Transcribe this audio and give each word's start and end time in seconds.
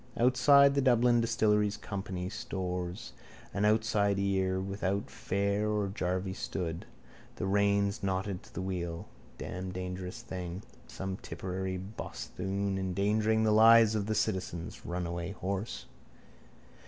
Outside 0.17 0.73
the 0.73 0.81
Dublin 0.81 1.21
Distillers 1.21 1.77
Company's 1.77 2.33
stores 2.33 3.13
an 3.53 3.65
outside 3.65 4.17
car 4.17 4.59
without 4.59 5.11
fare 5.11 5.69
or 5.69 5.89
jarvey 5.89 6.33
stood, 6.33 6.87
the 7.35 7.45
reins 7.45 8.01
knotted 8.01 8.41
to 8.41 8.51
the 8.55 8.63
wheel. 8.63 9.07
Damn 9.37 9.71
dangerous 9.71 10.23
thing. 10.23 10.63
Some 10.87 11.17
Tipperary 11.17 11.77
bosthoon 11.77 12.79
endangering 12.79 13.43
the 13.43 13.51
lives 13.51 13.93
of 13.93 14.07
the 14.07 14.15
citizens. 14.15 14.87
Runaway 14.87 15.33
horse. 15.33 15.85